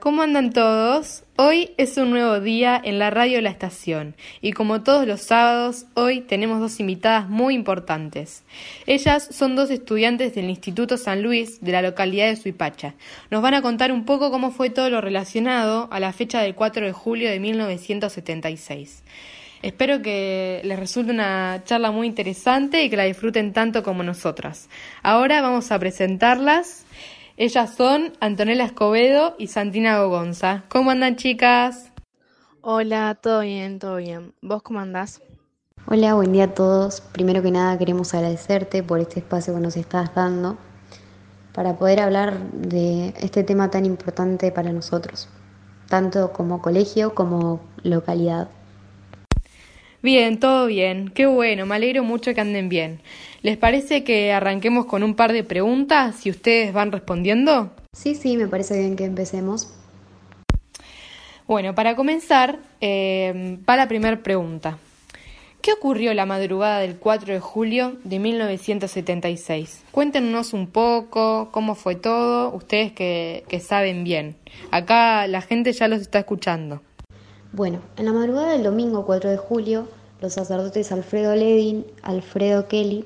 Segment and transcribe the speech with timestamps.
[0.00, 1.22] ¿cómo andan todos?
[1.36, 5.86] Hoy es un nuevo día en la radio La Estación y como todos los sábados,
[5.94, 8.42] hoy tenemos dos invitadas muy importantes.
[8.88, 12.94] Ellas son dos estudiantes del Instituto San Luis de la localidad de Suipacha.
[13.30, 16.56] Nos van a contar un poco cómo fue todo lo relacionado a la fecha del
[16.56, 19.04] 4 de julio de 1976.
[19.62, 24.68] Espero que les resulte una charla muy interesante y que la disfruten tanto como nosotras.
[25.04, 26.86] Ahora vamos a presentarlas.
[27.42, 30.64] Ellas son Antonella Escobedo y Santina Gogonza.
[30.68, 31.90] ¿Cómo andan, chicas?
[32.60, 34.34] Hola, todo bien, todo bien.
[34.42, 35.22] ¿Vos cómo andás?
[35.86, 37.00] Hola, buen día a todos.
[37.00, 40.58] Primero que nada queremos agradecerte por este espacio que nos estás dando
[41.54, 45.26] para poder hablar de este tema tan importante para nosotros,
[45.88, 48.50] tanto como colegio como localidad.
[50.02, 51.10] Bien, todo bien.
[51.10, 53.00] Qué bueno, me alegro mucho que anden bien.
[53.42, 57.70] ¿Les parece que arranquemos con un par de preguntas y ustedes van respondiendo?
[57.92, 59.74] Sí, sí, me parece bien que empecemos.
[61.46, 64.78] Bueno, para comenzar, eh, va la primera pregunta.
[65.60, 69.84] ¿Qué ocurrió la madrugada del 4 de julio de 1976?
[69.90, 74.36] Cuéntenos un poco cómo fue todo, ustedes que, que saben bien.
[74.70, 76.80] Acá la gente ya los está escuchando.
[77.52, 79.88] Bueno, en la madrugada del domingo 4 de julio,
[80.20, 83.04] los sacerdotes Alfredo Ledin, Alfredo Kelly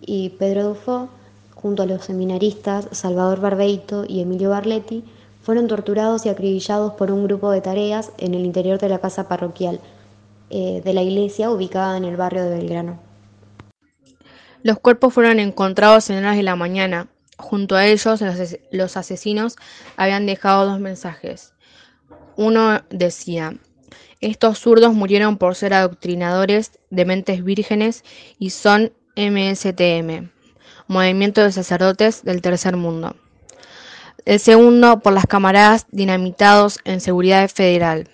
[0.00, 1.08] y Pedro Dufo,
[1.54, 5.04] junto a los seminaristas Salvador Barbeito y Emilio Barletti,
[5.42, 9.28] fueron torturados y acribillados por un grupo de tareas en el interior de la casa
[9.28, 9.80] parroquial
[10.50, 12.98] eh, de la iglesia ubicada en el barrio de Belgrano.
[14.62, 17.08] Los cuerpos fueron encontrados en horas de la mañana.
[17.36, 18.20] Junto a ellos,
[18.70, 19.56] los asesinos
[19.96, 21.52] habían dejado dos mensajes.
[22.36, 23.58] Uno decía,
[24.20, 28.04] estos zurdos murieron por ser adoctrinadores de mentes vírgenes
[28.38, 30.30] y son MSTM,
[30.86, 33.16] Movimiento de Sacerdotes del Tercer Mundo.
[34.24, 38.08] El segundo, por las camaradas dinamitados en seguridad federal,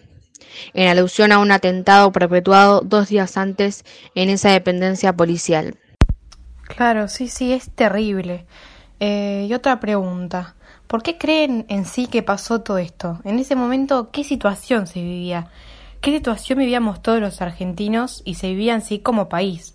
[0.75, 3.85] en alusión a un atentado perpetuado dos días antes
[4.15, 5.77] en esa dependencia policial.
[6.65, 8.47] Claro, sí, sí, es terrible.
[8.99, 10.55] Eh, y otra pregunta.
[10.87, 13.21] ¿Por qué creen en sí que pasó todo esto?
[13.25, 15.49] En ese momento, ¿qué situación se vivía?
[16.01, 19.75] ¿Qué situación vivíamos todos los argentinos y se vivía en sí como país?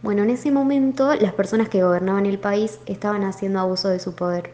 [0.00, 4.14] Bueno, en ese momento las personas que gobernaban el país estaban haciendo abuso de su
[4.14, 4.50] poder.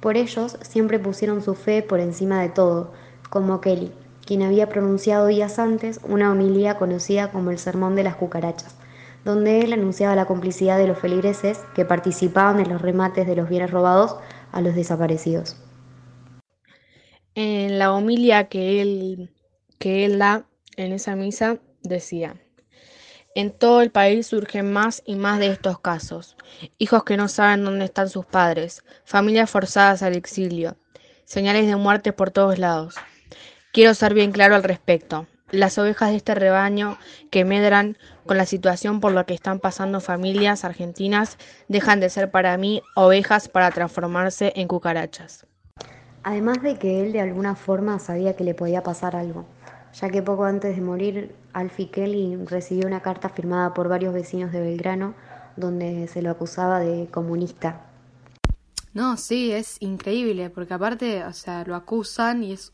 [0.00, 2.94] Por ellos siempre pusieron su fe por encima de todo,
[3.28, 3.92] como Kelly,
[4.24, 8.76] quien había pronunciado días antes una homilía conocida como el Sermón de las Cucarachas,
[9.26, 13.50] donde él anunciaba la complicidad de los feligreses que participaban en los remates de los
[13.50, 14.16] bienes robados
[14.52, 15.58] a los desaparecidos.
[17.34, 19.30] En la homilia que él
[19.78, 20.45] que él da
[20.76, 22.36] en esa misa decía,
[23.34, 26.36] en todo el país surgen más y más de estos casos,
[26.78, 30.76] hijos que no saben dónde están sus padres, familias forzadas al exilio,
[31.24, 32.94] señales de muerte por todos lados.
[33.72, 35.26] Quiero ser bien claro al respecto.
[35.50, 36.98] Las ovejas de este rebaño
[37.30, 41.36] que medran con la situación por la que están pasando familias argentinas
[41.68, 45.46] dejan de ser para mí ovejas para transformarse en cucarachas.
[46.22, 49.46] Además de que él de alguna forma sabía que le podía pasar algo
[50.00, 54.52] ya que poco antes de morir, Alfie Kelly recibió una carta firmada por varios vecinos
[54.52, 55.14] de Belgrano
[55.56, 57.86] donde se lo acusaba de comunista.
[58.92, 62.72] No, sí, es increíble, porque aparte, o sea, lo acusan y es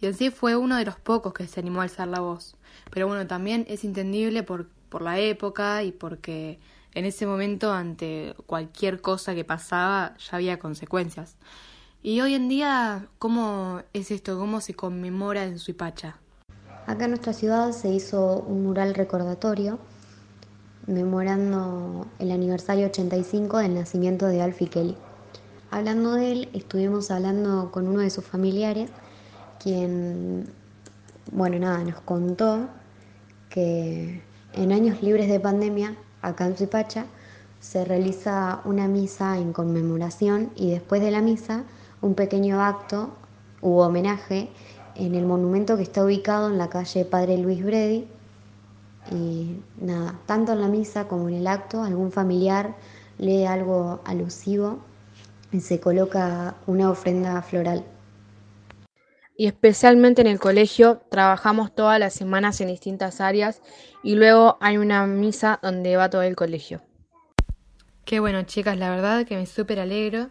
[0.00, 2.56] y fue uno de los pocos que se animó a alzar la voz.
[2.90, 6.58] Pero bueno, también es entendible por, por la época y porque
[6.94, 11.36] en ese momento ante cualquier cosa que pasaba ya había consecuencias.
[12.02, 14.38] Y hoy en día, ¿cómo es esto?
[14.38, 16.18] ¿Cómo se conmemora en Suipacha?
[16.86, 19.78] Acá en nuestra ciudad se hizo un mural recordatorio
[20.86, 24.96] memorando el aniversario 85 del nacimiento de Alfie Kelly.
[25.70, 28.90] Hablando de él, estuvimos hablando con uno de sus familiares,
[29.62, 30.46] quien,
[31.30, 32.68] bueno, nada, nos contó
[33.50, 34.22] que
[34.54, 37.06] en años libres de pandemia, acá en Suipacha,
[37.60, 41.64] se realiza una misa en conmemoración y después de la misa
[42.00, 43.10] un pequeño acto
[43.60, 44.50] u homenaje
[45.00, 48.06] en el monumento que está ubicado en la calle Padre Luis Bredi.
[49.10, 52.74] Y nada, tanto en la misa como en el acto, algún familiar
[53.18, 54.78] lee algo alusivo
[55.52, 57.84] y se coloca una ofrenda floral.
[59.36, 63.62] Y especialmente en el colegio trabajamos todas las semanas en distintas áreas
[64.02, 66.82] y luego hay una misa donde va todo el colegio.
[68.04, 70.28] Qué bueno, chicas, la verdad que me súper alegro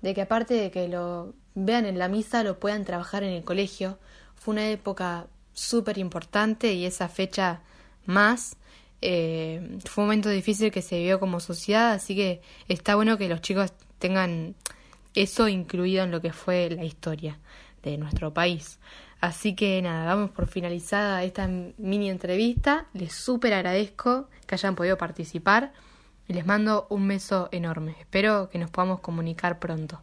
[0.00, 3.44] de que aparte de que lo vean en la misa, lo puedan trabajar en el
[3.44, 3.98] colegio.
[4.34, 7.60] Fue una época súper importante y esa fecha
[8.06, 8.56] más.
[9.00, 13.28] Eh, fue un momento difícil que se vivió como sociedad, así que está bueno que
[13.28, 14.54] los chicos tengan
[15.14, 17.38] eso incluido en lo que fue la historia
[17.82, 18.78] de nuestro país.
[19.20, 22.86] Así que nada, damos por finalizada esta mini entrevista.
[22.92, 25.72] Les súper agradezco que hayan podido participar
[26.26, 27.94] y les mando un beso enorme.
[28.00, 30.00] Espero que nos podamos comunicar pronto.